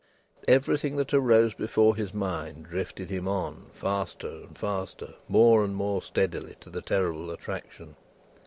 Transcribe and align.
Everything 0.47 0.95
that 0.95 1.13
arose 1.13 1.53
before 1.53 1.95
his 1.95 2.11
mind 2.11 2.65
drifted 2.65 3.11
him 3.11 3.27
on, 3.27 3.69
faster 3.71 4.29
and 4.29 4.57
faster, 4.57 5.13
more 5.27 5.63
and 5.63 5.75
more 5.75 6.01
steadily, 6.01 6.55
to 6.61 6.71
the 6.71 6.81
terrible 6.81 7.29
attraction. 7.29 7.95